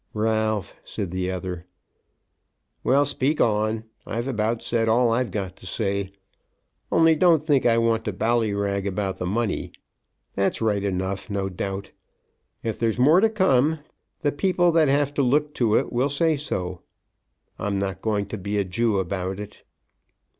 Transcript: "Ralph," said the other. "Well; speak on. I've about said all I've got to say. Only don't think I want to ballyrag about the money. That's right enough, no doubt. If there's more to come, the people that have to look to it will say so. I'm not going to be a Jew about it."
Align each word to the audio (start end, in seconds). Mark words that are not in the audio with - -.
"Ralph," 0.15 0.79
said 0.83 1.11
the 1.11 1.29
other. 1.29 1.67
"Well; 2.83 3.05
speak 3.05 3.39
on. 3.39 3.83
I've 4.03 4.27
about 4.27 4.63
said 4.63 4.89
all 4.89 5.11
I've 5.11 5.29
got 5.29 5.55
to 5.57 5.67
say. 5.67 6.11
Only 6.91 7.13
don't 7.13 7.43
think 7.43 7.67
I 7.67 7.77
want 7.77 8.05
to 8.05 8.11
ballyrag 8.11 8.87
about 8.87 9.19
the 9.19 9.27
money. 9.27 9.71
That's 10.33 10.59
right 10.59 10.83
enough, 10.83 11.29
no 11.29 11.49
doubt. 11.49 11.91
If 12.63 12.79
there's 12.79 12.97
more 12.97 13.19
to 13.19 13.29
come, 13.29 13.77
the 14.21 14.31
people 14.31 14.71
that 14.71 14.87
have 14.87 15.13
to 15.13 15.21
look 15.21 15.53
to 15.61 15.75
it 15.75 15.93
will 15.93 16.09
say 16.09 16.35
so. 16.35 16.81
I'm 17.59 17.77
not 17.77 18.01
going 18.01 18.25
to 18.29 18.39
be 18.39 18.57
a 18.57 18.63
Jew 18.63 18.97
about 18.97 19.39
it." 19.39 19.61